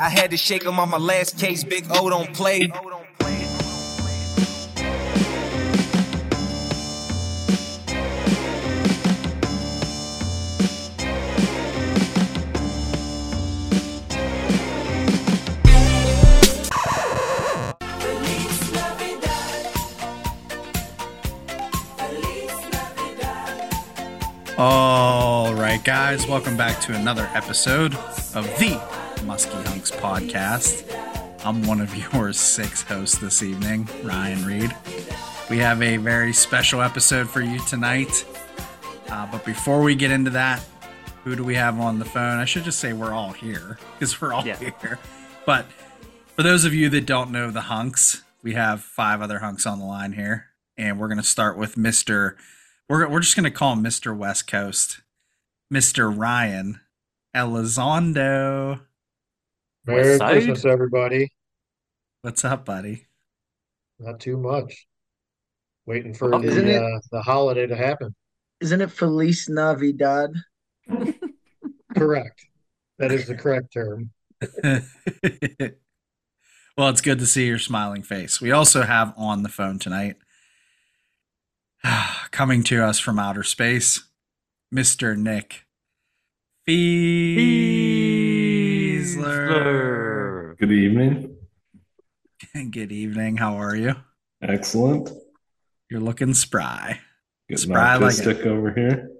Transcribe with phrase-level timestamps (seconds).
[0.00, 1.64] I had to shake him on my last case.
[1.64, 2.70] Big O don't play.
[24.58, 27.94] All right, guys, welcome back to another episode
[28.34, 28.80] of the
[29.26, 30.84] Muskie Hunks podcast.
[31.44, 34.76] I'm one of your six hosts this evening, Ryan Read.
[35.50, 38.24] We have a very special episode for you tonight.
[39.08, 40.64] Uh, but before we get into that,
[41.24, 42.38] who do we have on the phone?
[42.38, 44.56] I should just say we're all here because we're all Yeah.
[44.56, 44.98] here.
[45.44, 45.66] But
[46.36, 49.78] for those of you that don't know the hunks, we have five other hunks on
[49.80, 50.46] the line here.
[50.78, 52.36] And we're going to start with Mr.
[52.88, 54.16] We're, we're just going to call him Mr.
[54.16, 55.00] West Coast,
[55.72, 56.16] Mr.
[56.16, 56.80] Ryan
[57.34, 58.80] Elizondo.
[59.86, 60.32] Merry Side?
[60.32, 61.30] Christmas, everybody.
[62.22, 63.06] What's up, buddy?
[63.98, 64.86] Not too much.
[65.86, 68.14] Waiting for Oh, isn't the it- uh, the holiday to happen.
[68.60, 70.30] Isn't it Feliz Navidad?
[71.96, 72.46] Correct.
[72.98, 74.10] That is the correct term.
[76.78, 78.40] well, it's good to see your smiling face.
[78.40, 80.16] We also have on the phone tonight,
[82.30, 84.08] coming to us from outer space,
[84.74, 85.14] Mr.
[85.16, 85.66] Nick
[89.06, 90.58] Fiesler.
[90.58, 91.36] Good evening.
[92.70, 93.36] Good evening.
[93.36, 93.94] How are you?
[94.42, 95.10] Excellent.
[95.90, 97.00] You're looking spry.
[97.48, 99.10] Getting Spry like autistic over here.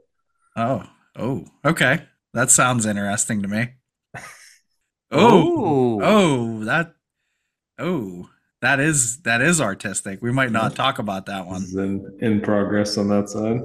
[0.57, 0.83] Oh,
[1.17, 2.03] oh, okay.
[2.35, 3.69] That sounds interesting to me.
[5.13, 6.95] Oh, Oh, oh, that,
[7.79, 8.29] oh,
[8.63, 10.21] that is that is artistic.
[10.21, 11.63] We might not talk about that one.
[11.63, 13.61] is in, in progress on that side.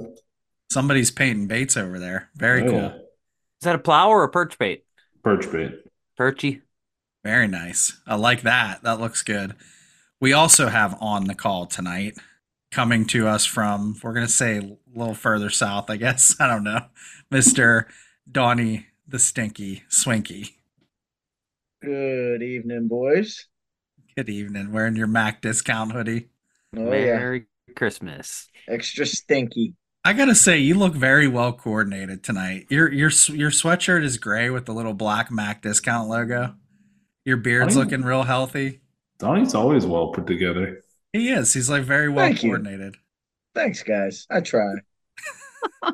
[0.70, 2.30] Somebody's painting baits over there.
[2.36, 2.80] Very Oh, cool.
[2.80, 2.94] yeah.
[2.94, 4.84] is that a plow or a perch bait?
[5.24, 5.72] Perch bait.
[6.18, 6.62] Perchy.
[7.24, 8.00] Very nice.
[8.06, 8.82] I like that.
[8.82, 9.54] That looks good.
[10.20, 12.16] We also have on the call tonight,
[12.70, 16.34] coming to us from, we're going to say a little further south, I guess.
[16.40, 16.86] I don't know.
[17.32, 17.86] Mr.
[18.30, 20.54] Donnie the Stinky Swinky.
[21.82, 23.46] Good evening, boys.
[24.16, 24.72] Good evening.
[24.72, 26.28] Wearing your Mac discount hoodie.
[26.76, 27.46] Oh Merry
[27.76, 28.48] Christmas.
[28.68, 29.74] extra stinky.
[30.04, 32.66] I gotta say, you look very well coordinated tonight.
[32.70, 36.54] Your your your sweatshirt is gray with the little black Mac discount logo.
[37.24, 38.80] Your beard's looking real healthy.
[39.18, 40.82] Donnie's always well put together.
[41.12, 41.52] He is.
[41.52, 42.50] He's like very well Thank you.
[42.50, 42.96] coordinated.
[43.54, 44.26] Thanks, guys.
[44.28, 44.72] I try.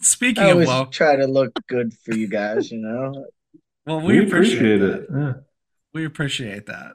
[0.00, 2.70] Speaking I of always well, try to look good for you guys.
[2.72, 3.26] You know,
[3.84, 4.82] well, we, appreciate, it.
[4.82, 5.06] it.
[5.14, 5.32] Yeah.
[5.92, 6.94] We appreciate that.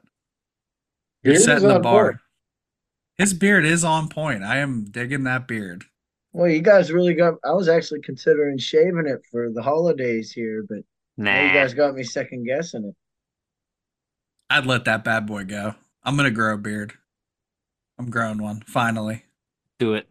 [1.21, 2.11] You're Beard is setting the bar.
[2.11, 2.21] point.
[3.17, 4.43] His beard is on point.
[4.43, 5.85] I am digging that beard.
[6.33, 7.35] well, you guys really got.
[7.43, 10.79] I was actually considering shaving it for the holidays here, but
[11.17, 12.95] now you guys got me second guessing it.
[14.49, 15.75] I'd let that bad boy go.
[16.03, 16.93] I'm gonna grow a beard.
[17.97, 19.23] I'm growing one finally.
[19.79, 20.07] Do it.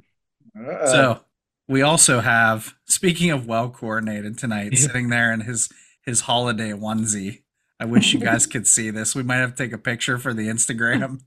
[0.58, 0.86] Uh-uh.
[0.86, 1.20] So
[1.68, 5.68] we also have, speaking of well coordinated tonight, sitting there in his
[6.02, 7.42] his holiday onesie.
[7.78, 9.14] I wish you guys could see this.
[9.14, 11.20] We might have to take a picture for the Instagram.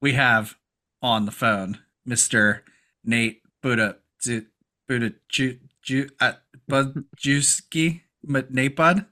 [0.00, 0.56] We have
[1.02, 1.78] on the phone
[2.08, 2.60] Mr.
[3.04, 4.46] Nate Buddha Ju-
[4.86, 6.32] Buddha Ju, Ju, uh,
[6.66, 9.06] Bud Juski Nate Bud.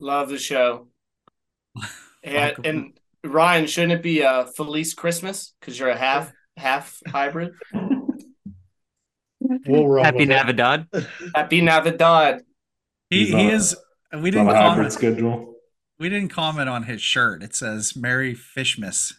[0.00, 0.88] Love the show.
[2.24, 2.64] Yeah, Welcome.
[2.64, 2.98] and
[3.32, 7.52] Ryan, shouldn't it be a Felice Christmas because you're a half half hybrid?
[9.40, 10.26] We'll Happy.
[10.26, 10.88] Navidad.
[11.34, 12.42] Happy Navidad.
[13.08, 13.76] He he is.
[14.12, 14.92] We didn't on a comment.
[14.92, 15.54] schedule.
[15.98, 17.42] We didn't comment on his shirt.
[17.42, 19.14] It says "Merry Fishmas."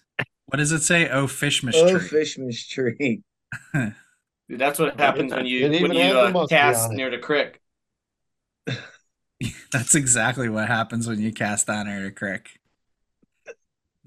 [0.49, 1.07] What does it say?
[1.09, 2.07] Oh, Fishmas oh, tree.
[2.07, 3.21] Fishman's tree.
[3.73, 3.93] Dude,
[4.59, 7.59] that's what happens when you when you uh, cast on near the creek.
[9.71, 12.59] That's exactly what happens when you cast on air to crick.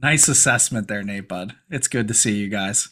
[0.00, 1.54] Nice assessment there, Nate Bud.
[1.70, 2.88] It's good to see you guys.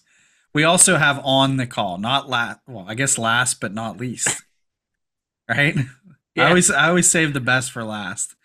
[0.54, 2.60] We also have on the call, not last.
[2.68, 4.42] Well, I guess last but not least,
[5.48, 5.76] right?
[6.38, 8.36] I always I always save the best for last,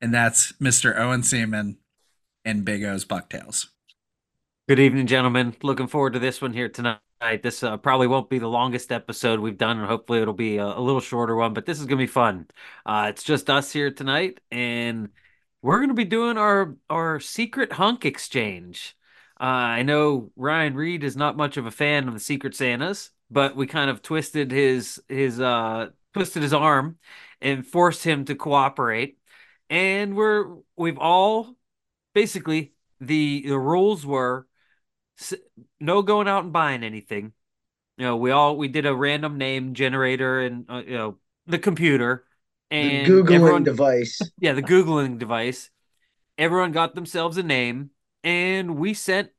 [0.00, 0.98] and that's Mr.
[0.98, 1.78] Owen Seaman
[2.44, 3.68] and Big O's Bucktails.
[4.70, 5.56] Good evening, gentlemen.
[5.64, 7.00] Looking forward to this one here tonight.
[7.42, 10.64] This uh, probably won't be the longest episode we've done, and hopefully it'll be a,
[10.64, 11.54] a little shorter one.
[11.54, 12.46] But this is gonna be fun.
[12.86, 15.08] Uh, it's just us here tonight, and
[15.60, 18.96] we're gonna be doing our our secret hunk exchange.
[19.40, 23.10] Uh, I know Ryan Read is not much of a fan of the Secret Santas,
[23.28, 26.96] but we kind of twisted his his uh twisted his arm
[27.40, 29.18] and forced him to cooperate.
[29.68, 31.56] And we're we've all
[32.14, 34.46] basically the the rules were
[35.80, 37.32] no going out and buying anything.
[37.96, 41.58] You know, we all we did a random name generator and uh, you know the
[41.58, 42.24] computer
[42.70, 44.20] and The Googling everyone, device.
[44.40, 45.70] yeah, the googling device.
[46.38, 47.90] Everyone got themselves a name,
[48.24, 49.30] and we sent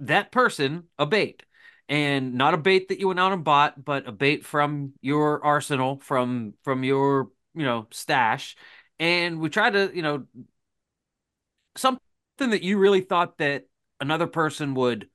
[0.00, 1.42] that person a bait,
[1.88, 5.44] and not a bait that you went out and bought, but a bait from your
[5.44, 8.56] arsenal, from from your you know stash,
[8.98, 10.26] and we tried to you know
[11.76, 12.00] something
[12.38, 13.66] that you really thought that
[14.02, 15.08] another person would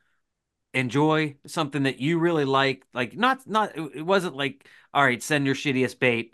[0.73, 5.45] enjoy something that you really like like not not it wasn't like all right send
[5.45, 6.33] your shittiest bait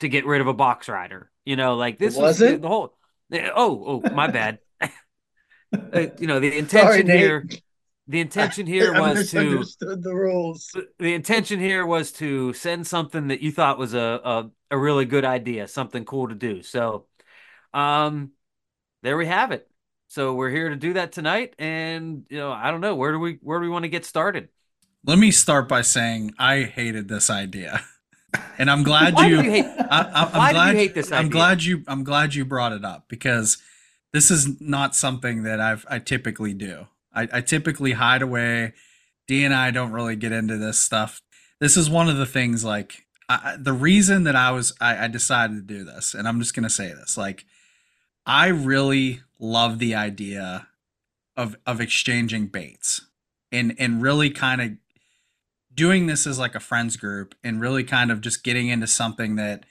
[0.00, 2.62] to get rid of a box rider you know like this was wasn't?
[2.62, 2.96] the whole
[3.32, 4.58] oh oh my bad
[5.92, 7.48] Uh, you know the intention Sorry, here
[8.06, 10.70] the intention here I was to the rules.
[10.98, 15.04] the intention here was to send something that you thought was a, a a really
[15.04, 16.62] good idea, something cool to do.
[16.62, 17.06] So,
[17.72, 18.32] um,
[19.02, 19.68] there we have it.
[20.14, 23.18] So we're here to do that tonight, and you know, I don't know where do
[23.18, 24.48] we where do we want to get started?
[25.04, 27.84] Let me start by saying I hated this idea,
[28.58, 29.26] and I'm glad you.
[29.26, 29.64] you hate?
[29.64, 31.82] I, Why do you glad, hate this I'm glad you.
[31.88, 33.58] I'm glad you brought it up because
[34.12, 36.86] this is not something that I've I typically do.
[37.12, 38.74] I, I typically hide away.
[39.26, 41.22] D and I don't really get into this stuff.
[41.58, 45.08] This is one of the things like I- the reason that I was I, I
[45.08, 47.44] decided to do this, and I'm just gonna say this like
[48.24, 50.68] I really love the idea
[51.36, 53.02] of of exchanging baits
[53.50, 54.70] and and really kind of
[55.74, 59.36] doing this as like a friends group and really kind of just getting into something
[59.36, 59.64] that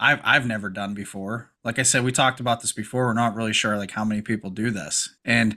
[0.00, 1.50] I've I've never done before.
[1.64, 3.06] Like I said, we talked about this before.
[3.06, 5.14] We're not really sure like how many people do this.
[5.24, 5.56] And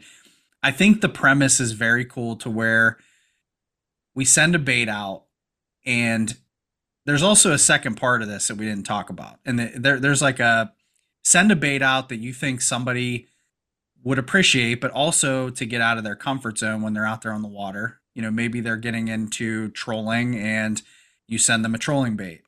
[0.62, 2.98] I think the premise is very cool to where
[4.16, 5.24] we send a bait out
[5.86, 6.38] and
[7.06, 9.40] there's also a second part of this that we didn't talk about.
[9.46, 10.74] And the, there there's like a
[11.24, 13.28] send a bait out that you think somebody
[14.04, 17.34] would appreciate, but also to get out of their comfort zone when they're out there
[17.34, 18.00] on the water.
[18.14, 20.82] You know, maybe they're getting into trolling and
[21.28, 22.42] you send them a trolling bait.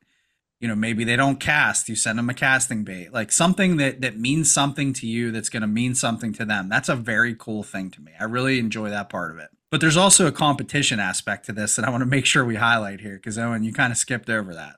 [0.59, 3.11] You know, maybe they don't cast, you send them a casting bait.
[3.11, 6.69] Like something that that means something to you that's going to mean something to them.
[6.69, 8.11] That's a very cool thing to me.
[8.19, 9.49] I really enjoy that part of it.
[9.71, 12.55] But there's also a competition aspect to this that I want to make sure we
[12.55, 14.75] highlight here because Owen, you kind of skipped over that.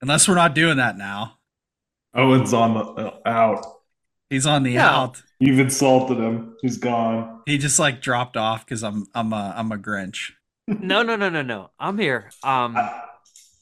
[0.00, 1.38] Unless we're not doing that now.
[2.14, 3.64] Owen's on the uh, out.
[4.30, 4.90] He's on the Yeah.
[4.90, 5.22] out.
[5.38, 6.56] You've insulted him.
[6.62, 7.42] He's gone.
[7.46, 10.32] He just like dropped off because I'm I'm a I'm a Grinch.
[10.66, 11.70] No, no, no, no, no.
[11.78, 12.30] I'm here.
[12.42, 13.02] Um, I,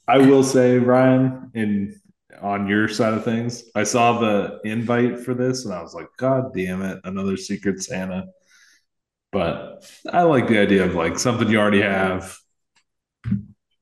[0.07, 2.01] I will say, Ryan, in
[2.41, 6.07] on your side of things, I saw the invite for this and I was like,
[6.17, 8.27] God damn it, another Secret Santa.
[9.33, 12.37] But I like the idea of like something you already have.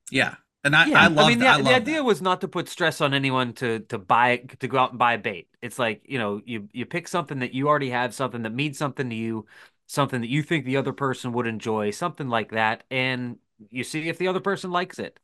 [0.09, 2.03] Yeah, and I yeah, I love mean, the, I the idea that.
[2.03, 5.17] was not to put stress on anyone to to buy to go out and buy
[5.17, 5.47] bait.
[5.61, 8.77] It's like you know, you you pick something that you already have, something that means
[8.77, 9.47] something to you,
[9.87, 13.37] something that you think the other person would enjoy, something like that, and
[13.69, 15.19] you see if the other person likes it.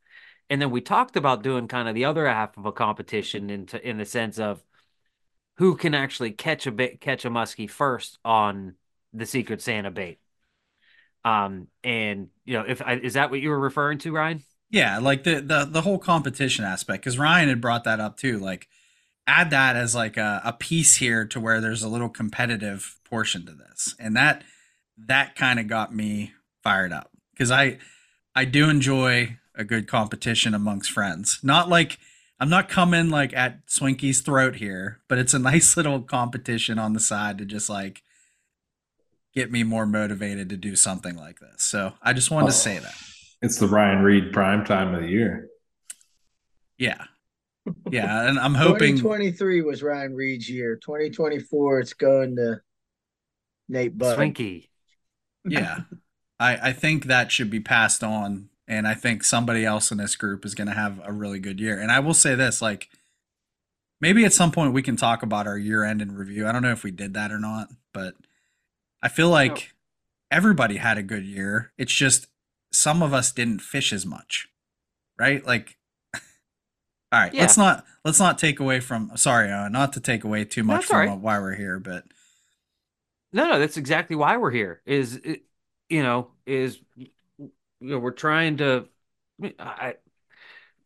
[0.50, 3.86] And then we talked about doing kind of the other half of a competition into
[3.88, 4.64] in the sense of
[5.58, 8.76] who can actually catch a bait, catch a muskie first on
[9.14, 10.20] the Secret Santa bait.
[11.26, 14.44] Um, and you know, if I, is that what you were referring to, Ryan?
[14.70, 18.38] Yeah, like the the the whole competition aspect because Ryan had brought that up too.
[18.38, 18.68] Like,
[19.26, 23.46] add that as like a, a piece here to where there's a little competitive portion
[23.46, 24.44] to this, and that
[24.98, 26.34] that kind of got me
[26.64, 27.78] fired up because I
[28.36, 31.40] I do enjoy a good competition amongst friends.
[31.42, 31.98] Not like
[32.40, 36.94] I'm not coming like at Swinky's throat here, but it's a nice little competition on
[36.94, 38.04] the side to just like
[39.34, 41.64] get me more motivated to do something like this.
[41.64, 42.82] So I just wanted to say oh.
[42.82, 42.96] that.
[43.42, 45.50] It's the Ryan Read prime time of the year.
[46.78, 47.04] Yeah.
[47.92, 50.78] Yeah, and I'm hoping 2023 was Ryan Read's year.
[50.78, 52.62] 2024, it's going to
[53.68, 54.18] Nate Bud.
[54.18, 54.70] Swinky.
[55.46, 55.82] yeah.
[56.40, 60.16] I I think that should be passed on and I think somebody else in this
[60.16, 61.80] group is going to have a really good year.
[61.80, 62.90] And I will say this like
[64.02, 66.48] maybe at some point we can talk about our year end in review.
[66.48, 68.16] I don't know if we did that or not, but
[69.02, 69.74] I feel like
[70.30, 71.72] everybody had a good year.
[71.78, 72.28] It's just
[72.72, 74.48] some of us didn't fish as much.
[75.20, 75.46] Right?
[75.46, 75.78] Like
[77.12, 80.46] all right, let's not let's not take away from sorry, uh, not to take away
[80.46, 81.22] too much That's from right.
[81.22, 82.04] why we're here, but
[83.34, 84.82] No, no, that's exactly why we're here.
[84.86, 85.44] Is it-
[85.90, 87.10] you know, is you
[87.80, 88.88] know, we're trying to
[89.60, 89.96] I,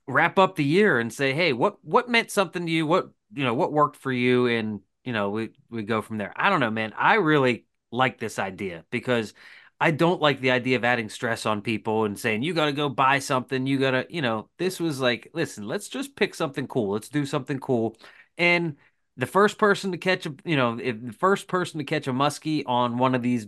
[0.07, 2.87] wrap up the year and say, hey, what what meant something to you?
[2.87, 4.47] What you know, what worked for you?
[4.47, 6.33] And you know, we we go from there.
[6.35, 6.93] I don't know, man.
[6.97, 9.33] I really like this idea because
[9.81, 12.71] I don't like the idea of adding stress on people and saying you got to
[12.71, 13.65] go buy something.
[13.65, 16.91] You got to, you know, this was like, listen, let's just pick something cool.
[16.91, 17.97] Let's do something cool.
[18.37, 18.75] And
[19.17, 22.13] the first person to catch a, you know, if the first person to catch a
[22.13, 23.47] muskie on one of these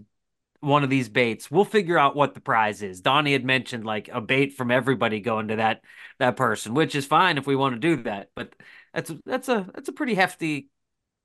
[0.59, 3.01] one of these baits, we'll figure out what the prize is.
[3.01, 5.81] Donnie had mentioned like a bait from everybody going to that
[6.17, 8.29] that person, which is fine if we want to do that.
[8.35, 8.55] But
[8.91, 10.69] That's a, that's a that's a pretty hefty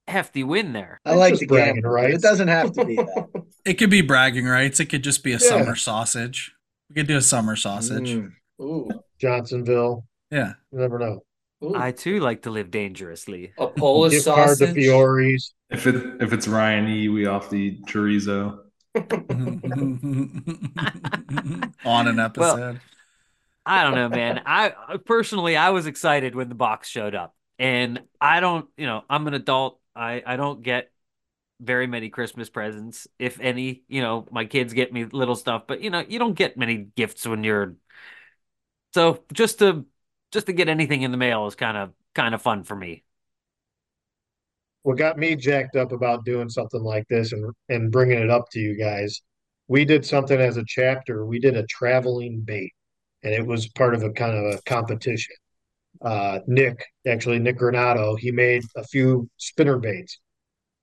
[0.06, 1.00] hefty win there.
[1.06, 1.96] I like the bragging gamble.
[1.96, 3.28] but It doesn't have to be that.
[3.68, 4.80] It could be bragging rights.
[4.80, 5.48] It could just be a Yeah.
[5.48, 6.54] summer sausage.
[6.88, 8.10] We could do a summer sausage.
[8.14, 8.32] Mm.
[8.60, 8.88] Ooh.
[9.20, 10.06] Johnsonville.
[10.30, 10.54] Yeah.
[10.72, 11.22] You never know.
[11.62, 11.75] Ooh.
[11.76, 13.52] I too like to live dangerously.
[13.58, 14.75] a Polish Gift card to sausage.
[14.75, 15.54] Fiore's.
[15.70, 18.60] If it if it's Ryan E, we off the chorizo.
[21.84, 22.80] On an episode.
[23.66, 24.40] I don't know, man.
[24.46, 27.34] I I- personally I was excited when the box showed up.
[27.58, 29.78] And I don't, you know, I'm an adult.
[29.94, 30.90] I I don't get
[31.60, 33.82] very many Christmas presents, if any.
[33.88, 36.88] You know, my kids get me little stuff, but you know, you don't get many
[36.96, 37.76] gifts when you're
[38.94, 39.86] so just to
[40.32, 43.04] just to get anything in the mail is kind of kind of fun for me.
[44.82, 48.46] What got me jacked up about doing something like this and and bringing it up
[48.52, 49.20] to you guys,
[49.68, 51.26] we did something as a chapter.
[51.26, 52.72] We did a traveling bait,
[53.22, 55.34] and it was part of a kind of a competition.
[56.00, 60.18] Uh, Nick, actually Nick Granado, he made a few spinner baits,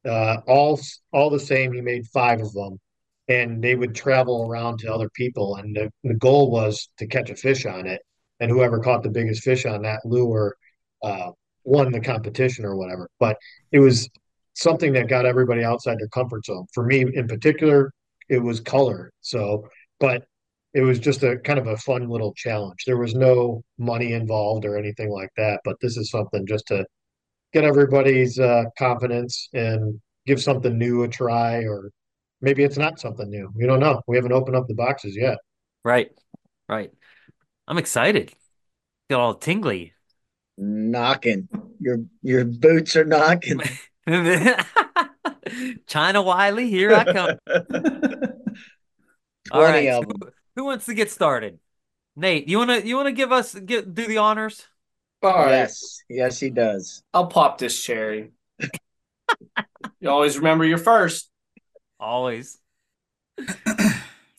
[0.06, 0.80] uh, all
[1.12, 1.74] all the same.
[1.74, 2.80] He made five of them,
[3.28, 5.56] and they would travel around to other people.
[5.56, 8.02] And the, the goal was to catch a fish on it,
[8.40, 10.56] and whoever caught the biggest fish on that lure
[11.04, 11.32] uh,
[11.64, 13.10] won the competition or whatever.
[13.20, 13.38] But
[13.72, 14.10] it was
[14.54, 16.66] something that got everybody outside their comfort zone.
[16.74, 17.92] For me in particular,
[18.30, 19.12] it was color.
[19.22, 19.68] So,
[20.00, 20.26] but
[20.74, 22.84] it was just a kind of a fun little challenge.
[22.86, 26.86] There was no money involved or anything like that, but this is something just to
[27.56, 31.90] get everybody's uh, confidence and give something new a try, or
[32.42, 33.50] maybe it's not something new.
[33.56, 34.02] We don't know.
[34.08, 35.38] We haven't opened up the boxes yet.
[35.86, 36.12] Right.
[36.68, 36.92] Right.
[37.66, 38.34] I'm excited.
[39.10, 39.94] Got all tingly.
[40.58, 41.48] Knocking.
[41.80, 43.62] Your your boots are knocking.
[45.88, 47.38] China Wiley, here I come.
[49.52, 49.90] All Plenty right.
[49.90, 50.32] of Who, 'em.
[50.56, 51.60] who wants to get started?
[52.16, 54.66] Nate, you wanna you wanna give us get do the honors?
[55.26, 55.52] All right.
[55.52, 57.04] Yes, yes, he does.
[57.14, 58.32] I'll pop this cherry.
[60.00, 61.30] you always remember your first.
[62.00, 62.58] Always.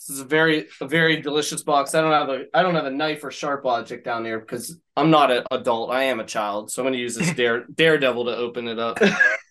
[0.06, 1.92] This is a very a very delicious box.
[1.92, 4.78] I don't have a I don't have a knife or sharp object down there because
[4.96, 5.90] I'm not an adult.
[5.90, 8.78] I am a child, so I'm going to use this dare daredevil to open it
[8.78, 9.00] up.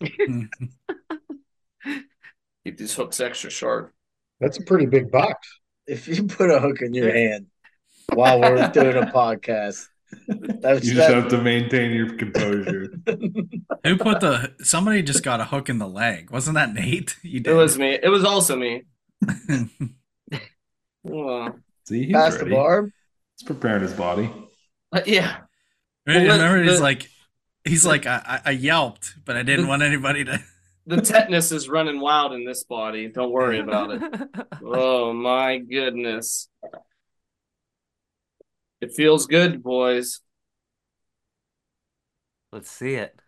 [2.64, 3.92] Keep these hooks extra sharp.
[4.40, 5.46] That's a pretty big box.
[5.86, 7.48] If you put a hook in your hand
[8.14, 9.86] while we're doing a podcast,
[10.28, 12.92] that's You just that, have to maintain your composure.
[13.84, 16.30] Who put the somebody just got a hook in the leg?
[16.30, 17.16] Wasn't that Nate?
[17.22, 17.50] You did.
[17.50, 17.98] It was me.
[18.02, 18.82] It was also me.
[21.02, 22.54] Well, See, he's pass the ready.
[22.56, 22.90] barb.
[23.38, 24.30] He's preparing his body.
[24.92, 25.38] uh, yeah.
[26.04, 27.08] Remember, Well, he's like,
[27.64, 30.40] he's like, I, I I yelped, but I didn't The- want anybody to.
[30.88, 33.08] The tetanus is running wild in this body.
[33.08, 34.02] Don't worry about it.
[34.62, 36.48] Oh my goodness.
[38.80, 40.20] It feels good, boys.
[42.52, 43.18] Let's see it.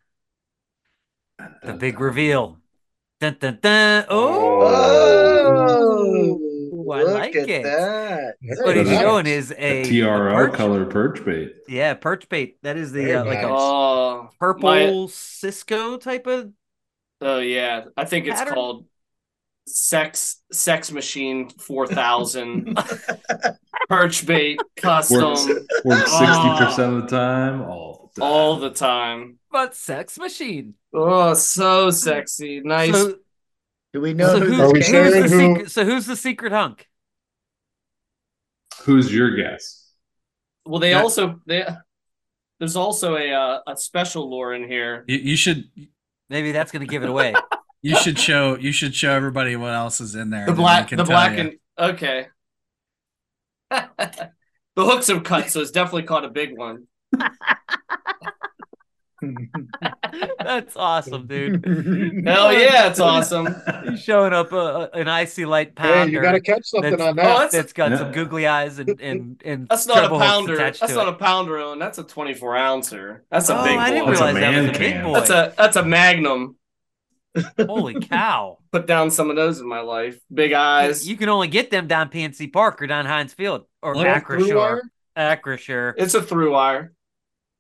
[1.63, 2.59] The big reveal.
[3.21, 4.05] Dun, dun, dun.
[4.09, 4.69] Oh,
[6.91, 7.63] Oh, I like it.
[7.65, 8.37] that.
[8.41, 9.01] That's what he's nice.
[9.01, 11.53] showing is a, A TRO a perch- color perch bait.
[11.69, 12.57] Yeah, perch bait.
[12.63, 13.49] That is the uh, like a.
[13.49, 16.51] Oh, purple my- Cisco type of.
[17.21, 17.85] oh yeah.
[17.97, 18.55] I think it's Pattern?
[18.55, 18.85] called
[19.69, 22.79] Sex Sex Machine 4000
[23.89, 25.45] perch bait custom Works
[25.85, 27.63] works sixty percent of the time.
[27.63, 28.29] All the time.
[28.31, 29.39] all the time.
[29.51, 30.75] But sex machine.
[30.95, 32.61] Oh, so sexy.
[32.61, 32.93] Nice.
[32.93, 33.15] So,
[33.93, 35.31] Do we know so who who's, Are we who's the is?
[35.33, 35.71] who- secret?
[35.71, 36.87] So who's the secret hunk?
[38.83, 39.91] Who's your guess?
[40.67, 41.03] well, they Yeah.
[41.03, 41.67] also they
[42.59, 45.05] there's also a uh, a special lore in here.
[45.09, 45.65] You, you should
[46.31, 47.35] Maybe that's going to give it away.
[47.83, 50.47] you should show you should show everybody what else is in there.
[50.47, 51.39] The black, the black, you.
[51.39, 52.27] and okay.
[53.71, 54.31] the
[54.77, 56.87] hooks have cut, so it's definitely caught a big one.
[60.41, 61.65] that's awesome, dude.
[62.25, 63.49] Hell yeah, it's awesome.
[63.85, 66.13] He's showing up a, a- an icy light Hey, pounder.
[66.13, 67.27] you got to catch something that's- on that.
[67.27, 67.99] Oh, that's that's got Yeah.
[67.99, 70.57] some googly eyes and and and that's not a pounder.
[70.57, 71.15] That's not it.
[71.15, 73.25] a pounder, and that's a 24 ouncer.
[73.31, 74.11] That's a oh, big I didn't boy.
[74.13, 75.15] That's a realize that was a big boy.
[75.15, 76.57] That's a that's a magnum.
[77.59, 78.59] Holy cow!
[78.73, 80.19] Put down some of those in my life.
[80.33, 81.09] Big eyes.
[81.09, 84.39] You can only get them down PNC Park or down Heinz Field or What, Acra
[84.39, 84.83] Through Shore.
[85.17, 85.37] wire?
[85.37, 85.95] Acrisure.
[85.97, 86.93] It's a through wire.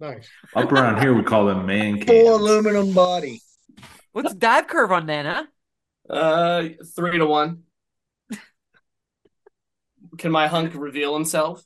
[0.00, 0.28] Nice.
[0.54, 3.42] Up around here, we call them man Full aluminum body.
[4.12, 6.14] What's the dive curve on that, huh?
[6.14, 7.64] Uh, three to one.
[10.18, 11.62] Can my hunk reveal himself?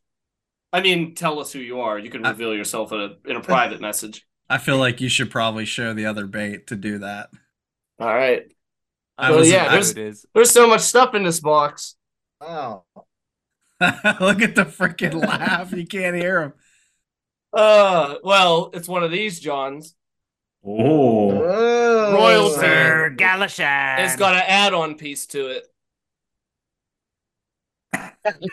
[0.73, 1.99] I mean, tell us who you are.
[1.99, 4.27] You can I- reveal yourself in a in a private message.
[4.49, 7.31] I feel like you should probably show the other bait to do that.
[8.03, 8.43] All right.
[9.17, 10.27] I Well, was- yeah, there's it is.
[10.35, 11.95] there's so much stuff in this box.
[12.41, 12.83] Wow.
[13.81, 15.71] Look at the freaking laugh.
[15.73, 16.53] You can't hear him.
[17.53, 19.95] Uh, well, it's one of these Johns.
[20.65, 22.13] Oh, Whoa.
[22.15, 22.57] Royalty.
[22.61, 24.05] Sir Galashan.
[24.05, 25.67] It's got an add-on piece to it.
[27.95, 28.49] Tiny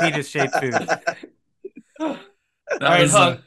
[0.00, 0.74] penis-shaped food.
[2.00, 2.16] All
[2.78, 3.40] That right, was, Hunk.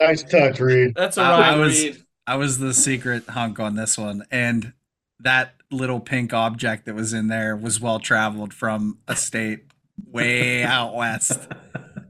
[0.00, 0.94] Nice touch, Read.
[0.94, 2.02] That's a I- Ryan I was- Read.
[2.26, 4.72] I was the secret hunk on this one, and
[5.20, 9.64] that little pink object that was in there was well traveled from a state
[10.06, 11.48] way out west.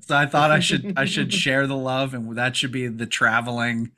[0.00, 3.06] So I thought I should I should share the love, and that should be the
[3.06, 3.92] traveling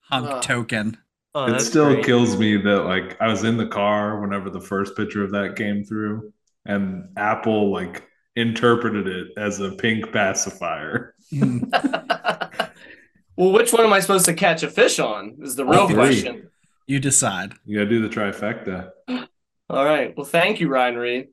[0.00, 0.42] hunk Ugh.
[0.42, 0.96] token.
[1.34, 2.04] Oh, it still great.
[2.04, 5.56] kills me that like I was in the car whenever the first picture of that
[5.56, 6.32] came through,
[6.64, 8.04] and Apple like
[8.34, 11.14] interpreted it as a pink pacifier.
[13.38, 15.36] Well, which one am I supposed to catch a fish on?
[15.42, 16.50] Is the real question.
[16.88, 17.54] You decide.
[17.64, 18.90] You gotta do the trifecta.
[19.70, 20.16] All right.
[20.16, 21.28] Well, thank you, Ryan Read.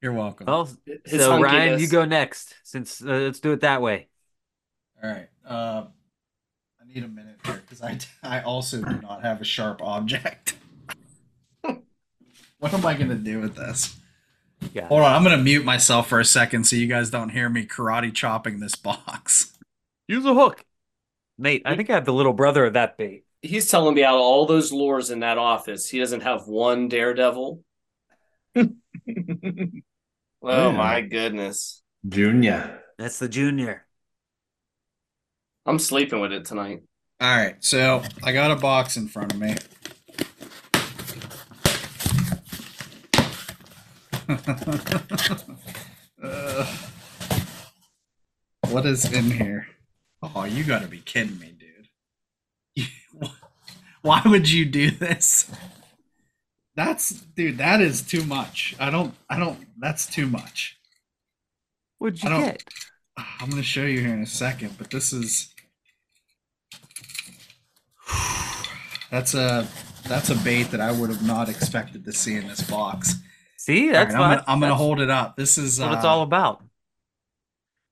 [0.00, 0.46] You're welcome.
[0.46, 0.70] Well,
[1.04, 2.54] His so Ryan, you go next.
[2.64, 4.08] Since uh, let's do it that way.
[5.02, 5.28] All right.
[5.46, 5.84] Uh,
[6.80, 10.56] I need a minute here because I I also do not have a sharp object.
[11.60, 13.94] what am I gonna do with this?
[14.72, 14.86] Yeah.
[14.86, 17.66] Hold on, I'm gonna mute myself for a second so you guys don't hear me
[17.66, 19.52] karate chopping this box.
[20.08, 20.64] Use a hook.
[21.38, 23.24] Nate, I think I have the little brother of that bait.
[23.42, 26.88] He's telling me out of all those lures in that office, he doesn't have one
[26.88, 27.62] daredevil.
[30.42, 30.76] Oh Yeah.
[30.76, 31.82] my goodness.
[32.08, 32.80] Junior.
[32.98, 33.84] That's the junior.
[35.64, 36.82] I'm sleeping with it tonight.
[37.20, 39.56] All right, so I got a box in front of me.
[46.22, 46.66] Uh,
[48.70, 49.66] what is in here?
[50.34, 51.54] Oh, you gotta be kidding me,
[52.76, 52.88] dude.
[54.02, 55.50] Why would you do this?
[56.74, 58.76] That's dude, that is too much.
[58.78, 60.78] I don't I don't that's too much.
[61.98, 62.64] What'd you get?
[63.16, 65.54] I'm gonna show you here in a second, but this is
[69.10, 69.66] that's a
[70.06, 73.14] that's a bait that I would have not expected to see in this box.
[73.56, 75.36] See, that's right, I'm, gonna, I'm gonna hold it up.
[75.36, 76.62] This is what uh, it's all about.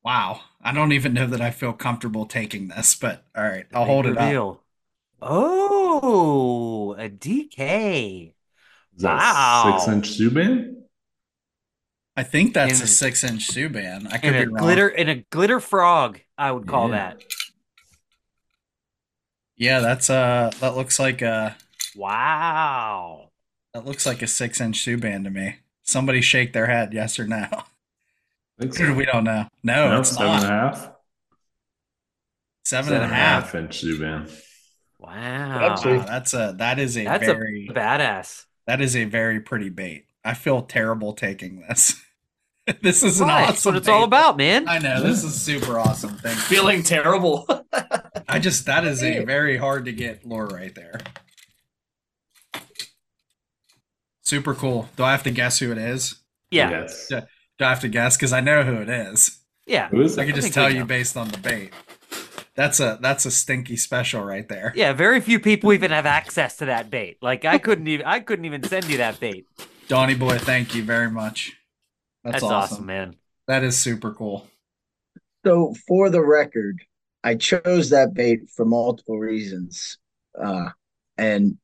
[0.04, 0.40] Wow.
[0.62, 4.06] I don't even know that I feel comfortable taking this, but all right, I'll hold
[4.06, 4.60] it up.
[5.20, 8.34] Oh, a DK.
[8.96, 9.78] Is Wow.
[9.78, 10.84] six inch Subban?
[12.16, 14.06] I think that's In- a six inch Subban.
[14.12, 14.54] I could be wrong.
[14.54, 17.14] glitter and a glitter frog, I would call Yeah.
[17.14, 17.22] that.
[19.56, 21.56] Yeah, that's uh that looks like a
[21.94, 23.30] Wow.
[23.72, 25.56] that looks like a six inch Subban to me.
[25.82, 27.46] Somebody shake their head, yes or no.
[28.58, 28.94] I think so.
[28.94, 29.46] we don't know.
[29.62, 30.42] No, No, it's seven not.
[30.42, 30.90] and a half.
[32.64, 33.54] Seven and a half.
[33.54, 34.30] inch Subban.
[34.98, 35.58] Wow.
[35.60, 38.44] That's Wow, that's a that is a That's very a badass.
[38.66, 40.06] that is a very pretty bait.
[40.24, 42.00] I feel terrible taking this.
[42.80, 43.42] this is an Why?
[43.42, 43.46] awesome.
[43.52, 43.92] That's what it's bait.
[43.92, 44.66] all about, man.
[44.68, 46.16] I know this is super awesome.
[46.16, 46.42] Thank you.
[46.42, 47.46] Feeling terrible.
[48.28, 51.00] I just that is a very hard to get lure right there.
[54.22, 54.88] Super cool.
[54.96, 56.16] Do I have to guess who it is?
[56.50, 56.70] Yeah.
[56.70, 57.10] Yes.
[57.58, 57.64] Yeah.
[57.64, 59.40] Do I have to guess because I know who it is?
[59.66, 59.88] Yeah.
[59.88, 60.86] Who is I can just think tell you know.
[60.86, 61.72] based on the bait.
[62.54, 64.72] That's a that's a stinky special right there.
[64.76, 67.18] Yeah, very few people even have access to that bait.
[67.20, 69.46] Like I couldn't even I couldn't even send you that bait.
[69.88, 71.52] Donnie boy, thank you very much.
[72.22, 72.74] That's, That's, awesome.
[72.74, 73.16] awesome, man.
[73.48, 74.46] That is super cool.
[75.44, 76.80] So, for the record,
[77.22, 79.98] I chose that bait for multiple reasons.
[80.40, 80.70] Uh,
[81.18, 81.58] and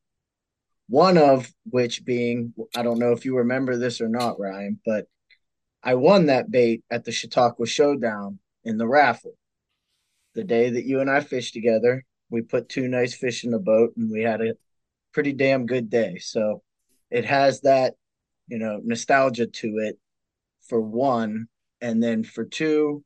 [0.87, 5.07] one of which being, I don't know if you remember this or not, Ryan, but
[5.83, 9.37] I won that bait at the Chautauqua Showdown in the raffle.
[10.33, 13.59] The day that you and I fished together, we put two nice fish in the
[13.59, 14.53] boat and we had a
[15.11, 16.17] pretty damn good day.
[16.19, 16.61] So
[17.09, 17.95] it has that,
[18.47, 19.97] you know, nostalgia to it
[20.67, 21.47] for one.
[21.81, 23.03] And then for two,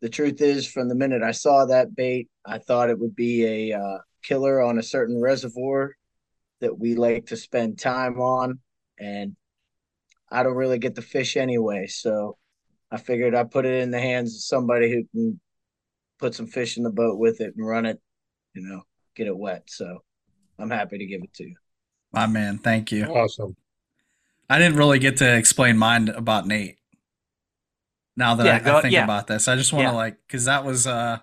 [0.00, 3.70] the truth is, from the minute I saw that bait, I thought it would be
[3.70, 5.94] a uh, killer on a certain reservoir
[6.60, 8.60] that we like to spend time on.
[8.98, 9.36] And
[10.32, 11.86] I don't really get the fish anyway.
[11.86, 12.36] So
[12.90, 15.40] I figured I'd put it in the hands of somebody who can
[16.18, 18.00] put some fish in the boat with it and run it,
[18.54, 18.82] you know,
[19.14, 19.64] get it wet.
[19.68, 20.02] So
[20.58, 21.54] I'm happy to give it to you.
[22.12, 23.04] My man, thank you.
[23.06, 23.56] Awesome.
[24.48, 26.76] I didn't really get to explain mine about Nate.
[28.16, 29.04] Now that Yeah, I, go- I think yeah.
[29.04, 29.96] about this, I just want to Yeah.
[29.96, 31.18] like because that was uh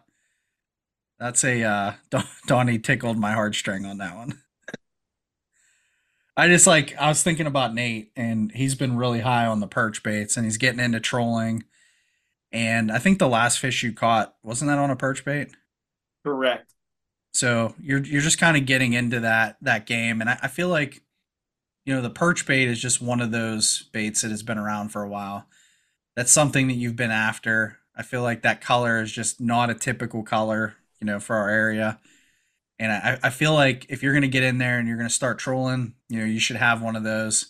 [1.19, 4.39] that's a uh Don- Donnie tickled my heartstring on that one.
[6.39, 9.67] I just like I was thinking about Nate and he's been really high on the
[9.67, 11.65] perch baits and he's getting into trolling.
[12.51, 15.49] And I think the last fish you caught wasn't that on a perch bait?
[16.25, 16.73] Correct.
[17.33, 20.69] So you're you're just kind of getting into that that game, and I, I feel
[20.69, 21.01] like
[21.85, 24.89] you know the perch bait is just one of those baits that has been around
[24.89, 25.45] for a while.
[26.15, 27.79] That's something that you've been after.
[27.95, 31.49] I feel like that color is just not a typical color, you know, for our
[31.49, 31.99] area.
[32.79, 35.09] And I, I feel like if you're going to get in there and you're going
[35.09, 37.47] to start trolling, you know, you should have one of those.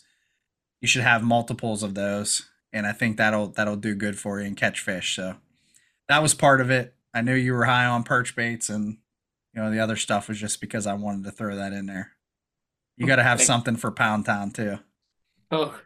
[0.81, 4.47] You should have multiples of those, and I think that'll that'll do good for you
[4.47, 5.15] and catch fish.
[5.15, 5.35] So
[6.07, 6.95] that was part of it.
[7.13, 8.97] I knew you were high on perch baits, and
[9.53, 12.13] you know the other stuff was just because I wanted to throw that in there.
[12.95, 14.79] You got to have something for Pound Town too.
[15.51, 15.79] Oh,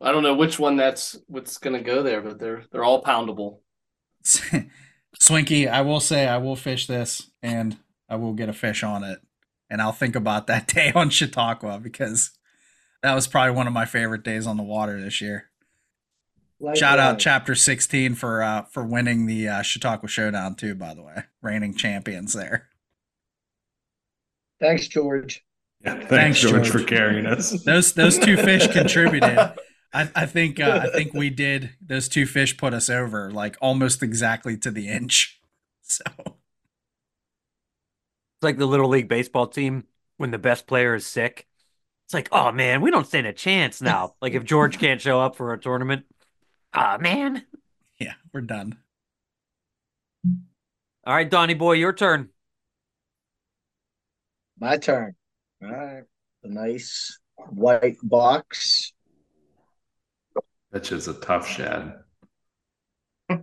[0.00, 3.58] I don't know which one that's what's gonna go there, but they're they're all poundable.
[5.18, 7.76] Swinky, I will say I will fish this and
[8.10, 9.20] I will get a fish on it.
[9.70, 12.32] And I'll think about that day on Chautauqua because
[13.02, 15.46] that was probably one of my favorite days on the water this year.
[16.74, 17.22] Shout out Likewise.
[17.22, 21.24] chapter 16 for uh for winning the uh, Chautauqua Showdown too, by the way.
[21.40, 22.68] Reigning champions there.
[24.60, 25.42] Thanks, George.
[25.82, 26.70] Yeah, thanks, Thanks, George, George.
[26.70, 27.50] for carrying us.
[27.64, 29.38] Those those two fish contributed.
[29.38, 33.56] I, I think uh, I think we did those two fish put us over like
[33.62, 35.40] almost exactly to the inch.
[35.82, 36.04] So
[38.40, 39.84] It's like the little league baseball team
[40.16, 41.46] when the best player is sick.
[42.06, 44.14] It's like, oh man, we don't stand a chance now.
[44.22, 46.06] like if George can't show up for a tournament,
[46.72, 47.44] ah man.
[48.00, 48.78] yeah, we're done.
[51.04, 52.30] All right, Donnie boy, your turn.
[54.58, 55.14] My turn.
[55.62, 56.04] All right.
[56.42, 57.18] A nice
[57.50, 58.94] white box.
[60.72, 61.92] That's just a tough shad.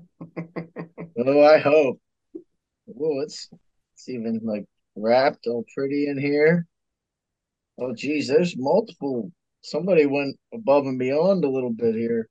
[1.20, 2.00] Oh, I hope.
[2.36, 3.50] Oh, it's
[3.96, 4.66] it's even like
[4.98, 6.66] wrapped all pretty in here.
[7.80, 9.32] Oh, geez, there's multiple.
[9.62, 12.28] Somebody went above and beyond a little bit here.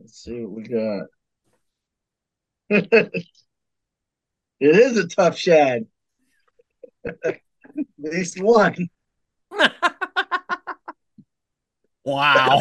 [0.00, 1.06] Let's see what we got.
[3.00, 3.22] it
[4.60, 5.86] is a tough shad.
[7.24, 7.40] At
[7.98, 8.88] least one.
[12.06, 12.60] Wow.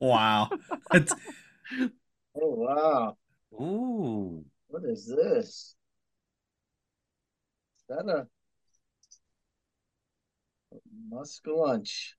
[0.00, 0.50] Wow.
[0.92, 1.14] It's,
[2.34, 3.16] Oh wow.
[3.54, 4.44] Ooh.
[4.76, 5.74] What is this?
[7.78, 8.26] Is that a,
[10.70, 10.76] a
[11.10, 12.10] muskellunge?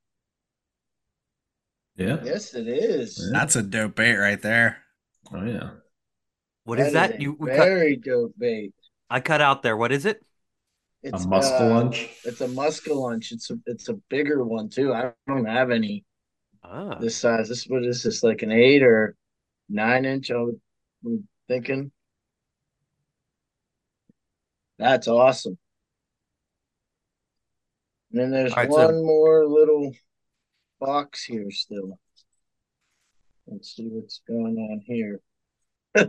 [1.97, 2.17] Yeah.
[2.23, 3.29] Yes, it is.
[3.31, 4.77] that's a dope bait right there.
[5.31, 5.69] Oh yeah.
[6.63, 7.17] What is that?
[7.17, 8.73] a You we cut, very dope bait.
[9.07, 9.77] I cut out there.
[9.77, 10.25] What is it?
[11.03, 11.91] A It's muscle uh.
[12.23, 13.33] It's a muskellunge.
[13.33, 14.95] It's a it's a bigger one too.
[14.95, 16.05] I don't have any
[16.63, 16.97] Ah.
[16.97, 17.49] this size.
[17.49, 19.15] This what is this like an eight or
[19.69, 20.31] nine inch?
[20.31, 20.59] I would,
[21.05, 21.91] I'm thinking.
[24.79, 25.57] That's awesome.
[28.11, 29.93] And then there's All right, so- one more little
[30.79, 31.99] box here still.
[33.47, 35.21] Let's see what's going on here.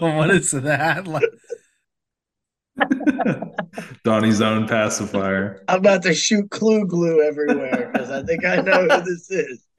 [0.00, 1.06] what is that?
[1.06, 1.22] Like,
[4.04, 5.62] Donnie's own pacifier.
[5.68, 9.64] I'm about to shoot clue glue everywhere because I think I know who this is.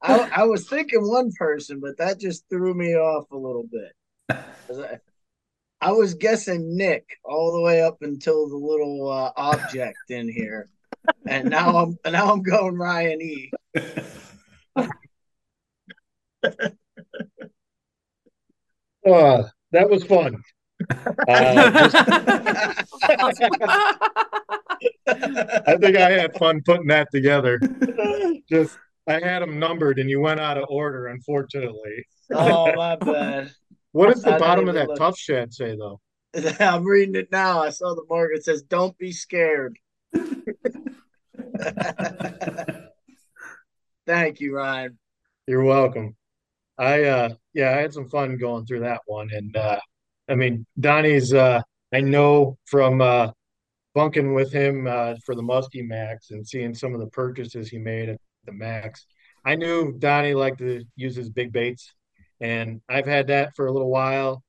[0.00, 3.92] I, I was thinking one person, but that just threw me off a little bit.
[4.30, 4.98] I,
[5.80, 10.68] I was guessing Nick all the way up until the little uh, object in here,
[11.26, 13.50] and now I'm now I'm going Ryan E.
[19.06, 20.42] Uh, that was fun.
[21.28, 21.94] Uh, just-
[25.66, 27.58] I think I had fun putting that together.
[28.50, 32.04] Just I had them numbered, and you went out of order, unfortunately.
[32.32, 33.50] oh my bad.
[33.92, 34.98] What does the I bottom of that look.
[34.98, 36.00] tough shad say, though?
[36.60, 37.62] I'm reading it now.
[37.62, 38.32] I saw the mark.
[38.34, 39.78] It says, "Don't be scared."
[44.06, 44.98] Thank you, Ryan.
[45.46, 46.16] You're welcome.
[46.78, 49.80] I uh yeah, I had some fun going through that one and uh
[50.28, 51.60] I mean Donnie's uh
[51.92, 53.32] I know from uh
[53.94, 57.78] bunking with him uh for the Muskie Max and seeing some of the purchases he
[57.78, 59.06] made at the Max.
[59.44, 61.92] I knew Donnie liked to use his big baits
[62.40, 64.42] and I've had that for a little while.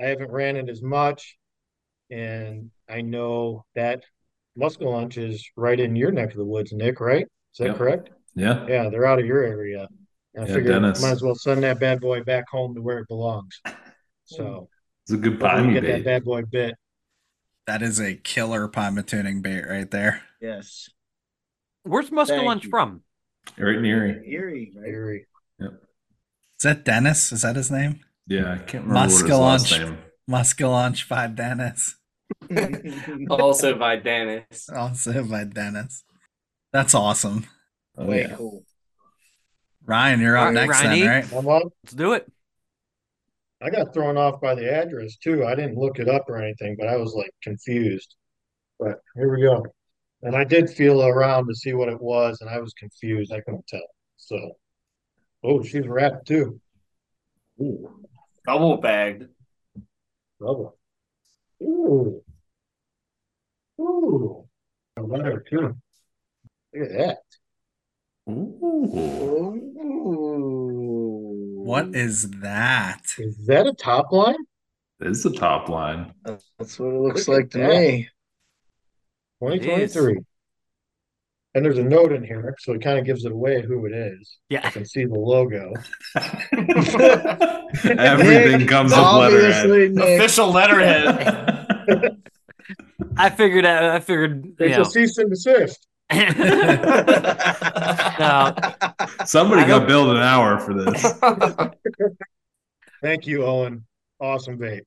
[0.00, 1.36] I haven't ran it as much
[2.10, 4.04] and I know that
[4.56, 7.24] Muscle muskellunge is right in your neck of the woods, Nick, right?
[7.24, 7.78] Is that Yep.
[7.78, 8.10] correct?
[8.34, 8.66] Yeah.
[8.68, 9.88] Yeah, they're out of your area.
[10.38, 11.00] I Yeah, figured Dennis.
[11.00, 13.60] might as well send that bad boy back home to where it belongs.
[14.24, 14.68] So
[15.04, 16.74] It's a good hopefully piney we get that bad boy bit.
[17.66, 20.22] that is a killer Pymatuning bait right there.
[20.40, 20.90] Yes,
[21.84, 22.70] Where's Thank Muskellunge you.
[22.70, 23.04] from?
[23.58, 24.22] Right in Erie.
[24.26, 24.88] Erie, right?
[24.88, 25.26] Eerie.
[26.62, 27.32] Is that Dennis?
[27.32, 27.98] Is that his name?
[28.28, 29.84] Yeah, I can't remember what his last Muskellunge.
[29.84, 29.98] name.
[30.30, 31.96] Muskellunge by Dennis.
[33.30, 34.70] Also by Dennis.
[34.70, 36.04] Also by Dennis.
[36.72, 37.46] That's awesome.
[37.98, 38.36] Oh, Way yeah.
[38.36, 38.62] cool.
[39.84, 41.32] Ryan, you're up All right, next Ryan then, right?
[41.32, 41.62] I'm up.
[41.82, 42.30] Let's do it.
[43.60, 45.44] I got thrown off by the address too.
[45.44, 48.14] I didn't look it up or anything, but I was like confused.
[48.78, 49.66] But here we go.
[50.22, 53.32] And I did feel around to see what it was, and I was confused.
[53.32, 53.80] I couldn't tell.
[54.16, 54.52] So,
[55.44, 56.60] oh, she's wrapped too.
[57.60, 57.88] Ooh,
[58.46, 59.24] Double bagged.
[60.40, 60.76] double.
[61.62, 62.22] Ooh.
[63.80, 64.48] Ooh.
[64.96, 65.76] A letter too.
[66.74, 67.18] Look at that.
[68.28, 68.58] Ooh.
[69.84, 71.62] Ooh.
[71.64, 73.02] What is that?
[73.18, 74.36] Is that a top line?
[74.98, 76.12] This is the top line.
[76.24, 77.68] That's what it looks Look like to that.
[77.68, 78.08] me.
[79.40, 80.18] 2023.
[81.54, 83.92] And there's a note in here, so it kind of gives it away who it
[83.92, 84.38] is.
[84.48, 84.62] Yeah.
[84.64, 85.72] I can see the logo.
[87.98, 89.68] Everything Nick, comes with letterhead.
[89.92, 90.02] Nick.
[90.20, 92.16] Official letterhead.
[93.18, 93.66] I figured.
[93.66, 94.46] Out I figured.
[94.46, 94.82] You It's know.
[94.82, 95.86] a cease and desist.
[96.12, 96.18] no,
[99.24, 101.02] Somebody I go hope- build an hour for this.
[103.02, 103.84] Thank you, Owen.
[104.20, 104.82] Awesome vape.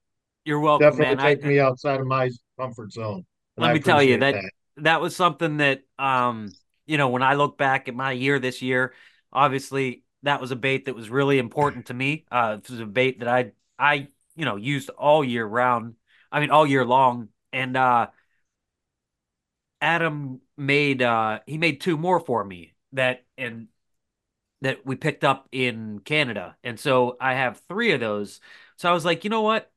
[0.46, 1.26] you're welcome, Definitely man.
[1.26, 3.26] I, take me outside of my comfort zone.
[3.58, 6.52] Let I me tell you appreciate that- that was something that um
[6.86, 8.94] you know when i look back at my year this year
[9.32, 12.26] obviously that was a bait that was really important to me.
[12.32, 15.96] Uh it was a bait that i i you know used all year round
[16.32, 17.30] i mean all year long.
[17.54, 18.08] And uh
[19.82, 23.68] adam made uh he made two more for me that and
[24.62, 26.58] that we picked up in canada.
[26.64, 28.42] And so i have three of those.
[28.78, 29.72] So i was like you know what?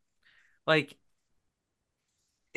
[0.66, 0.97] Like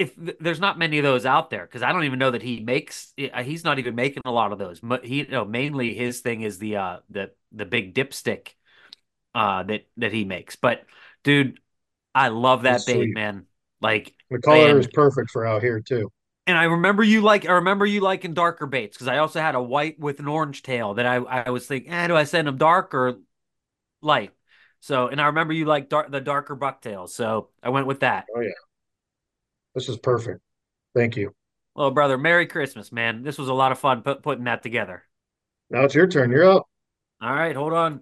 [0.01, 2.59] if there's not many of those out there because I don't even know that he
[2.59, 4.79] makes uh, he's not even making a lot of those.
[4.79, 8.49] But he you know mainly his thing is the uh the the big dipstick
[9.35, 10.55] uh that that he makes.
[10.55, 10.85] But
[11.23, 11.59] dude,
[12.15, 13.15] I love that That's bait, sweet.
[13.15, 13.45] man.
[13.79, 16.11] Like The color and, is perfect for out here too.
[16.47, 19.55] and I remember you like I remember you liking darker baits because I also had
[19.55, 22.47] a white with an orange tail that I I was thinking, eh, do I send
[22.47, 23.19] them dark or
[24.01, 24.31] light?
[24.79, 28.25] So and I remember you like dark the darker bucktails, so I went with that.
[28.35, 28.49] Oh yeah.
[29.75, 30.41] This is perfect.
[30.95, 31.33] Thank you.
[31.75, 33.23] Well, brother, Merry Christmas, man.
[33.23, 35.03] This was a lot of fun put, putting that together.
[35.69, 36.31] Now it's your turn.
[36.31, 36.67] You're up.
[37.21, 38.01] All right, hold on.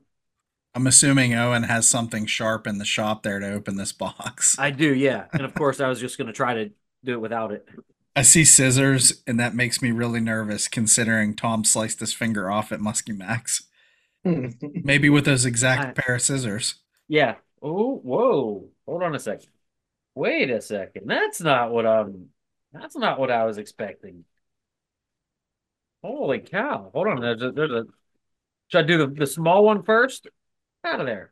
[0.74, 4.58] I'm assuming Owen has something sharp in the shop there to open this box.
[4.58, 5.26] I do, yeah.
[5.34, 6.72] And of course, I was just going to try to
[7.04, 7.68] do it without it.
[8.16, 12.72] I see scissors, and that makes me really nervous considering Tom sliced his finger off
[12.72, 13.64] at Muskie Max.
[14.24, 16.76] Maybe with those exact I- pair of scissors.
[17.08, 17.36] Yeah.
[17.62, 18.70] Oh, whoa.
[18.88, 19.50] Hold on a second.
[20.20, 21.04] Wait a second.
[21.06, 22.28] That's not what I'm.
[22.74, 24.26] That's not what I was expecting.
[26.04, 26.92] Holy cow!
[26.94, 27.22] Hold on.
[27.22, 27.52] There's a.
[27.54, 27.86] There's a.
[28.68, 30.28] Should I do the, the small one first?
[30.84, 31.32] Out of there.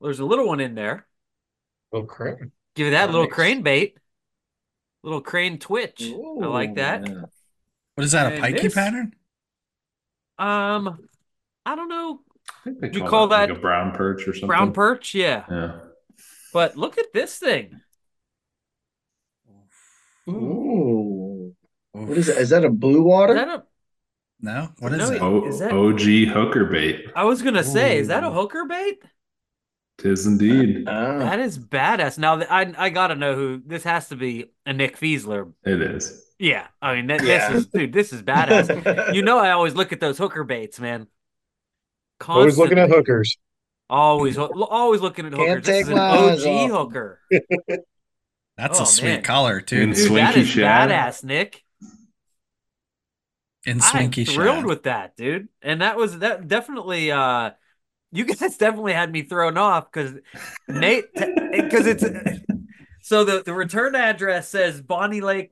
[0.00, 1.06] There's a little one in there.
[1.92, 2.38] Oh, crap.
[2.74, 3.32] Give it that little Nice.
[3.32, 3.96] crane bait.
[5.04, 6.02] Little crane twitch.
[6.12, 7.08] I like that.
[7.08, 7.22] Ooh.
[7.94, 9.14] What is that, a And pikey this- pattern?
[10.38, 10.98] Um,
[11.64, 12.20] I don't know.
[12.50, 14.48] I think they You call, call that, like that a brown perch or something.
[14.48, 15.44] Brown perch, yeah.
[15.48, 15.78] Yeah.
[16.52, 17.80] But look at this thing.
[20.28, 21.54] Ooh.
[21.92, 22.38] What is that?
[22.38, 23.34] Is that a blue Is water?
[23.34, 23.62] that a?
[24.40, 25.22] No, what is No, it?
[25.22, 27.06] O- Is that- OG hooker bait.
[27.16, 29.02] I was gonna say, is that a hooker bait?
[29.98, 30.84] Tis indeed.
[30.86, 31.18] Ah.
[31.20, 32.18] That is badass.
[32.18, 34.50] Now th- I I gotta know who this has to be.
[34.66, 35.52] A Nick Fiesler.
[35.64, 36.22] It is.
[36.38, 37.48] Yeah, I mean that, Yeah.
[37.50, 37.92] this is dude.
[37.94, 39.14] This is badass.
[39.14, 41.06] you know, I always look at those hooker baits, man.
[42.28, 43.38] Always looking at hookers.
[43.88, 45.64] Always, always looking at Can't hookers.
[45.66, 47.20] This take is an OG hooker.
[48.56, 49.22] That's Oh, a sweet man.
[49.22, 49.80] color too.
[49.82, 49.96] In dude.
[49.96, 50.90] Dude, that Swinky is Shad.
[50.90, 51.64] badass, Nick.
[53.64, 54.64] In I'm thrilled Shad.
[54.64, 55.48] with that, dude.
[55.60, 57.50] And that was that definitely uh
[58.12, 60.14] you guys definitely had me thrown off because
[60.68, 62.04] Nate because it's
[63.02, 65.50] so the, the return address says Bonney Lake,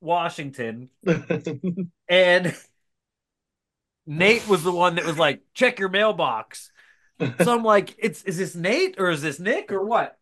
[0.00, 0.90] Washington,
[2.08, 2.54] and
[4.06, 6.70] Nate was the one that was like, check your mailbox.
[7.42, 10.18] So I'm like, it's is this Nate or is this Nick or what?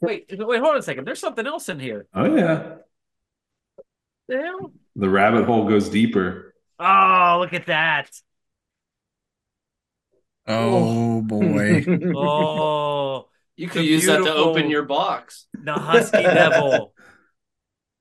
[0.00, 1.06] Wait, wait, hold on a second.
[1.06, 2.06] There's something else in here.
[2.14, 2.74] Oh yeah.
[4.28, 4.72] The hell?
[4.96, 6.54] The rabbit hole goes deeper.
[6.78, 8.10] Oh, look at that.
[10.46, 11.84] Oh boy.
[12.16, 15.46] Oh, You could use that to open your box.
[15.54, 16.94] the husky devil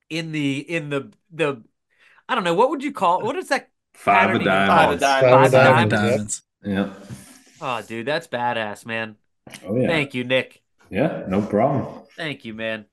[0.10, 1.64] in the in the the
[2.30, 4.54] I don't know what would you call what is that Five Patterning of
[4.94, 5.04] of diamonds.
[5.04, 7.02] Five Five Five of Diamond diamonds, diamonds.
[7.02, 7.18] Yeah.
[7.62, 9.16] oh dude that's badass man
[9.66, 9.88] Oh yeah.
[9.88, 11.24] thank you Nick Yeah.
[11.28, 12.04] No problem.
[12.16, 12.86] thank you man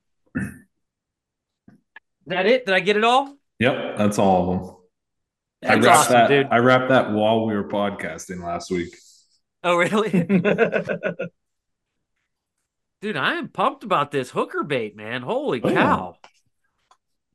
[2.27, 3.97] that it did I get it all Yep.
[3.97, 4.75] That's all of them.
[5.63, 6.27] I wrapped awesome that.
[6.27, 8.93] dude I wrapped that while we were podcasting last week.
[9.63, 10.09] oh really
[13.01, 15.75] dude I am pumped about this hooker bait man holy Oh, yeah.
[15.75, 16.15] cow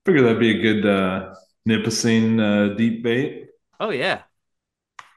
[0.06, 1.34] Figure that'd be a good uh,
[1.66, 3.46] Nipissing uh, deep bait.
[3.78, 4.22] oh yeah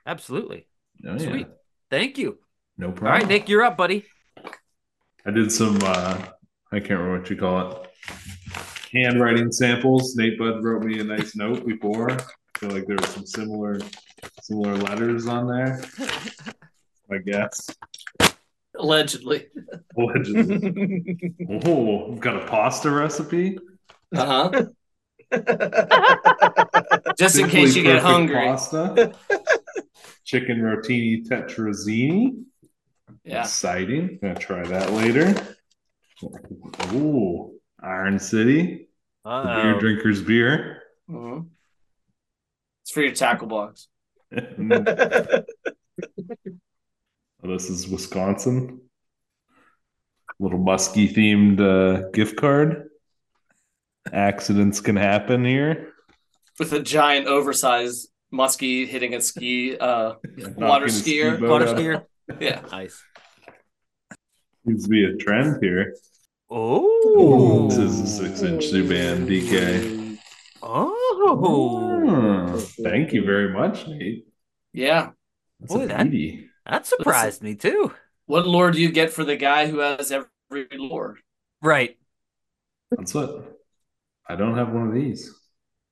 [0.06, 0.68] absolutely
[1.06, 1.30] Oh, yeah.
[1.30, 1.48] sweet
[1.90, 2.38] thank you
[2.78, 3.08] No problem.
[3.14, 4.06] All right, Nick you're up buddy
[5.26, 5.80] I did some.
[5.82, 6.18] Uh,
[6.72, 7.90] I can't remember what you call it.
[8.92, 10.16] Handwriting samples.
[10.16, 12.12] Nate Bud wrote me a nice note before.
[12.12, 12.20] I
[12.60, 13.80] feel like there were some similar,
[14.42, 15.82] similar letters on there.
[17.10, 17.70] I guess.
[18.78, 19.48] Allegedly.
[19.98, 21.32] Allegedly.
[21.66, 23.58] oh, we've got a pasta recipe.
[24.14, 24.66] Uh huh.
[27.18, 28.36] Just in case you get hungry.
[28.36, 29.14] Pasta.
[30.26, 32.44] Chicken rotini tetrazzini.
[33.24, 33.42] Yeah.
[33.42, 34.20] Exciting.
[34.22, 35.36] Gonna try that later.
[36.94, 38.90] Ooh, Iron City.
[39.26, 40.82] The beer drinker's beer.
[41.10, 41.48] Mhm.
[42.82, 43.88] It's for your tackle box.
[44.36, 44.40] Oh,
[47.44, 48.82] this is Wisconsin.
[50.40, 52.90] Little musky themed uh, gift card.
[54.12, 55.94] Accidents can happen here.
[56.60, 61.50] With a giant, oversized muskie hitting a ski, uh, water Knocking ski skier.
[61.50, 62.06] Water skier.
[62.40, 62.62] Yeah.
[62.72, 63.04] Nice.
[64.66, 65.96] Seems to be a trend here.
[66.50, 67.68] Oh.
[67.70, 70.18] This is a six-inch Zuban DK.
[70.62, 72.04] Oh.
[72.06, 72.58] Hmm.
[72.84, 74.26] Thank you very much, Nate.
[74.72, 75.12] Yeah.
[75.60, 77.94] That's Boy, a that- That surprised me too.
[78.26, 81.18] What lure do you get for the guy who has every lure?
[81.62, 81.98] Right.
[82.92, 83.60] That's what.
[84.30, 85.34] I don't have one of these.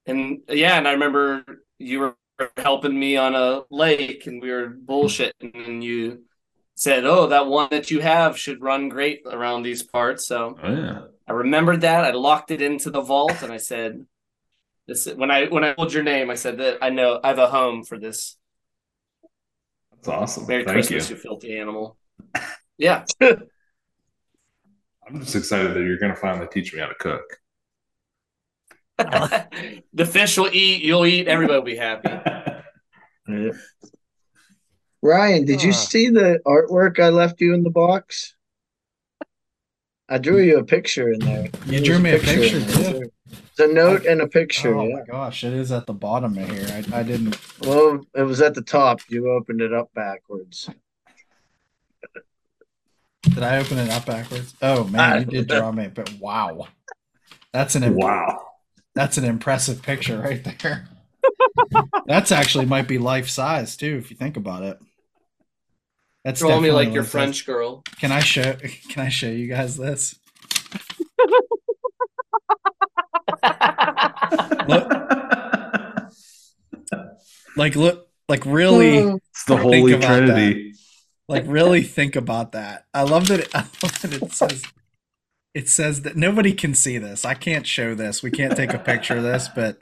[0.06, 1.44] And yeah, and I remember
[1.78, 2.16] you were
[2.58, 6.24] helping me on a lake and we were bullshitting and you
[6.76, 10.28] said, Oh, that one that you have should run great around these parts.
[10.28, 11.02] So Oh yeah.
[11.28, 12.04] I remembered that.
[12.04, 14.06] I locked it into the vault and I said
[14.88, 17.40] this when I when I told your name, I said that I know I have
[17.40, 18.38] a home for this.
[19.92, 20.48] That's awesome.
[20.48, 21.16] Merry Thank Christmas, you.
[21.16, 21.98] you filthy animal.
[22.78, 23.06] Yeah.
[23.22, 27.41] I'm just excited that you're going to finally teach me how to cook.
[29.94, 32.10] The fish will eat, you'll eat, everybody will be happy.
[35.04, 35.74] Ryan, did you Ah.
[35.74, 38.36] see the artwork I left you in the box?
[40.10, 41.46] I drew you a picture in there.
[41.46, 42.82] You There's drew me a picture, in too.
[42.84, 43.04] there.
[43.32, 44.76] It's a note and a picture.
[44.78, 44.96] Oh yeah.
[44.98, 46.68] my gosh, it is at the bottom of here.
[46.94, 47.38] I, I didn't.
[47.62, 49.00] Well, it was at the top.
[49.10, 50.70] You opened it up backwards.
[53.24, 54.54] Did I open it up backwards?
[54.62, 55.88] Oh man, you did draw me.
[55.88, 56.68] But wow,
[57.54, 58.48] that's an imp- wow.
[58.96, 60.88] That's an impressive picture right there.
[62.06, 64.80] that's actually might be life size too, if you think about it.
[66.24, 67.12] That's Draw me definitely like your life size.
[67.12, 67.84] French girl.
[68.00, 68.54] Can I show?
[68.90, 70.16] Can I show you guys this?
[74.68, 74.92] Look,
[77.58, 79.02] like look, like really.
[79.02, 79.16] Hmm.
[79.32, 80.74] It's the Think Holy about Trinity.
[81.28, 84.64] like really think about that i love that it, i love that it says
[85.54, 88.80] it says that nobody can see this i can't show this we can't take a
[88.80, 89.82] picture of this but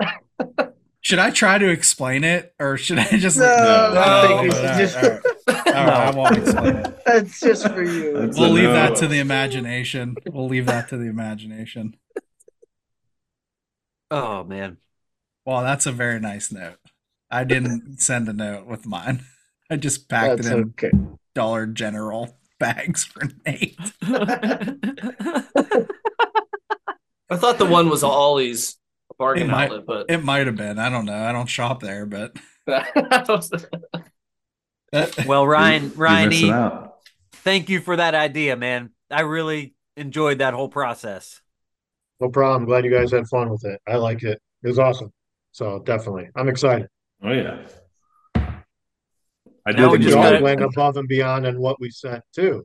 [1.00, 4.50] should i try to explain it or should i just No, I No, think you
[4.52, 5.20] should just- all right.
[5.74, 8.12] All right, i won't explain it That's just for you.
[8.12, 8.72] That's we'll a leave no.
[8.74, 11.96] that to the imagination we'll leave that to the imagination
[14.10, 14.76] Oh man.
[15.46, 16.76] well that's a very nice note
[17.30, 19.24] i didn't send a note with mine
[19.70, 20.90] i just packed That's it in okay.
[21.34, 23.76] dollar general bags for nate
[27.30, 28.76] I thought the one was Ollie's
[29.18, 31.80] bargain It might- outlet, but it might have been i don't know i don't shop
[31.80, 32.36] there but
[35.26, 36.52] well, Ryan, You're Ryan, E,
[37.32, 38.90] thank you for that idea, man.
[39.10, 41.40] I really enjoyed that whole process.
[42.20, 42.66] No problem.
[42.66, 43.80] Glad you guys had fun with it.
[43.88, 44.40] I liked it.
[44.62, 45.12] It was awesome.
[45.50, 46.88] So definitely, I'm excited.
[47.24, 47.66] Oh yeah.
[49.66, 50.42] I Now we We all gotta- it.
[50.42, 52.64] went above and beyond on what we sent too.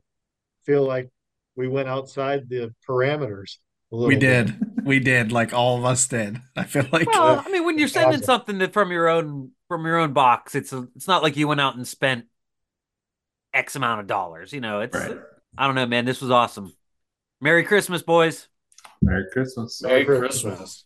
[0.64, 1.08] Feel like
[1.56, 3.58] we went outside the parameters.
[3.90, 4.46] A little We bit.
[4.46, 4.84] did.
[4.84, 5.32] We did.
[5.32, 6.40] Like all of us did.
[6.56, 8.24] I feel like Well, I mean, when you're sending Awesome.
[8.24, 11.46] something that from your own from your own box, it's a, it's not like you
[11.48, 12.26] went out and spent
[13.54, 14.52] X amount of dollars.
[14.52, 15.18] You know, it's Right.
[15.56, 16.04] I don't know, man.
[16.04, 16.72] This was awesome.
[17.40, 18.48] Merry Christmas, boys.
[19.02, 19.80] Merry Christmas.
[19.82, 20.42] Merry Merry Christmas.
[20.58, 20.84] Christmas.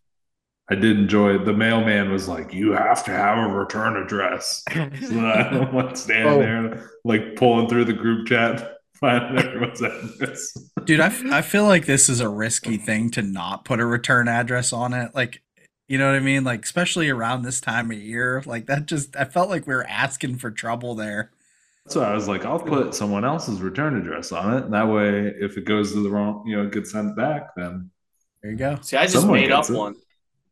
[0.72, 1.44] I did enjoy it.
[1.44, 6.32] The mailman was like, "You have to have a return address." So I'm like standing
[6.32, 6.38] Oh.
[6.38, 10.56] there, like pulling through the group chat, finding everyone's address.
[10.84, 13.86] dude, I, f- I feel like this is a risky thing to not put a
[13.86, 15.14] return address on it.
[15.14, 15.42] Like,
[15.88, 16.44] you know what I mean?
[16.44, 18.42] Like, especially around this time of year.
[18.46, 21.32] Like that just I felt like we were asking for trouble there.
[21.88, 24.64] So I was like, "I'll put someone else's return address on it.
[24.64, 27.54] And that way, if it goes to the wrong, you know, it gets sent back,
[27.56, 27.90] then
[28.42, 28.78] There you go.
[28.80, 29.74] See, I just made up it.
[29.76, 29.96] one.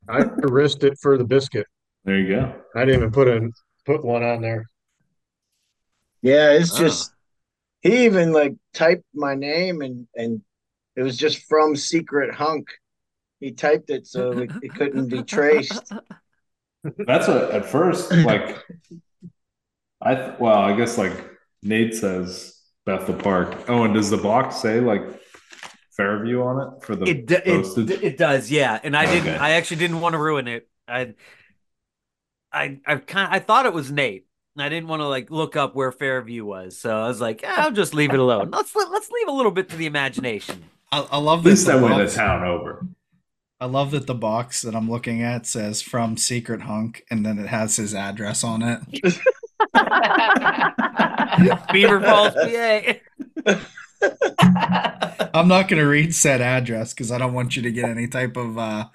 [0.08, 1.66] I risked it for the biscuit.
[2.04, 3.52] there you go." I didn't even put in
[3.86, 4.66] put one on there.
[6.22, 6.78] Yeah, it's Ah.
[6.78, 7.12] just
[7.82, 10.42] he even like typed my name and and
[10.96, 12.68] it was just from Secret Hunk.
[13.40, 15.92] He typed it so it, it couldn't be traced.
[17.06, 18.58] That's what at first, like,
[20.02, 21.12] I well, I guess like
[21.62, 23.54] Nate says Bethel Park.
[23.68, 25.02] Oh, and does the box say like
[26.00, 27.90] Fairview on it for the It do- postage?
[27.90, 28.78] it, it does, yeah.
[28.82, 29.28] And I didn't.
[29.28, 29.36] Okay.
[29.38, 30.68] I actually didn't want to ruin it.
[30.88, 31.14] I
[32.52, 34.26] I I kind I thought it was Nate,
[34.58, 37.64] I didn't want to like look up where Fairview was, so I was like, "Ah,
[37.64, 38.50] I'll just leave it alone.
[38.50, 40.64] Let's let's leave a little bit to the imagination.
[40.92, 42.86] I, I love At that least the I went box- town over.
[43.60, 47.38] I love that the box that I'm looking at says from Secret Hunk, and then
[47.38, 48.80] it has his address on it.
[51.72, 52.80] Beaver Falls, PA.
[55.34, 58.08] I'm not going to read said address because I don't want you to get any
[58.08, 58.86] type of uh,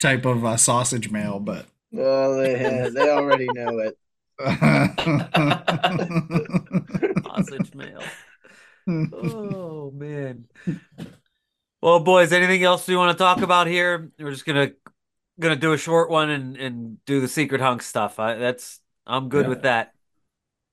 [0.00, 1.40] type of uh, sausage mail.
[1.40, 3.96] But Well, they have, they already know it.
[7.24, 8.16] Sausage mail.
[9.12, 10.48] Oh man.
[11.82, 14.10] Well, boys, anything else you want to talk about here?
[14.18, 14.72] We're just gonna
[15.40, 18.18] gonna do a short one and and do the secret hunk stuff.
[18.18, 19.48] I, that's I'm good Yeah.
[19.48, 19.94] with that.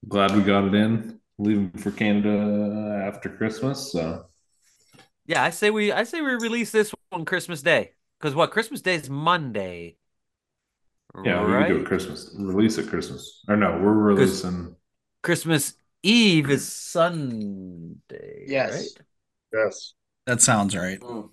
[0.07, 1.16] Glad we got it in.
[1.39, 3.91] Leaving for Canada after Christmas.
[3.91, 4.25] So
[5.25, 8.81] Yeah, I say we I say we release this on Christmas Day because what Christmas
[8.81, 9.97] Day is Monday.
[11.23, 11.67] yeah, we right?
[11.67, 12.33] can do it Christmas.
[12.37, 13.43] Release at Christmas.
[13.47, 14.75] Or no, we're releasing.
[15.23, 15.73] Christmas
[16.03, 18.45] Eve is Sunday.
[18.47, 18.71] Yes.
[18.73, 19.05] right?
[19.53, 19.93] Yes.
[20.25, 20.99] that sounds right.
[20.99, 21.29] Mm.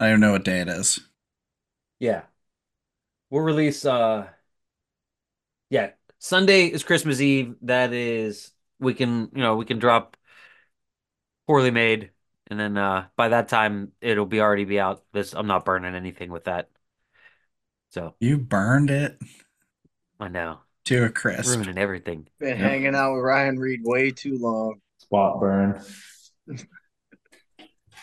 [0.00, 1.00] I don't know what day it is.
[1.98, 2.22] Yeah.
[3.30, 4.28] We'll release uh
[5.70, 7.56] yeah, Sunday is Christmas Eve.
[7.62, 10.16] That is we can, you know, we can drop
[11.46, 12.10] poorly made
[12.48, 15.04] and then uh by that time it'll be already be out.
[15.12, 16.70] This I'm not burning anything with that.
[17.90, 19.18] So, You burned it
[20.20, 20.60] I know.
[20.86, 21.48] to a crisp.
[21.48, 22.28] Ruining everything.
[22.38, 22.58] Been Yep.
[22.58, 24.80] hanging out with Ryan Read way too long.
[24.98, 25.80] Spot burn.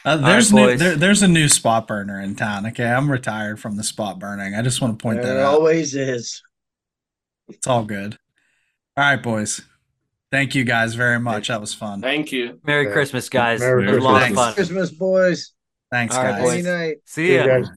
[0.05, 2.65] Uh, there's right, new, there, there's a new spot burner in town.
[2.67, 4.53] Okay, I'm retired from the spot burning.
[4.53, 5.53] I just want to point There that out.
[5.55, 6.41] always is.
[7.47, 8.17] It's all good.
[8.97, 9.61] All right, boys.
[10.34, 11.49] Thank you guys very much.
[11.49, 12.01] That was fun.
[12.01, 12.59] Thank you.
[12.65, 12.93] Merry Yeah.
[12.93, 13.59] Christmas, guys.
[13.59, 14.45] Merry it was a lot of Christmas.
[14.45, 14.53] fun.
[14.55, 15.51] Christmas, boys.
[15.91, 16.41] Thanks, All right, guys.
[16.41, 16.63] boys.
[16.63, 16.95] Good night.
[17.05, 17.45] See See you ya.
[17.45, 17.67] guys.